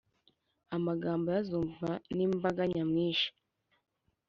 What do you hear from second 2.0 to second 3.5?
n'imbaga nyamwinshi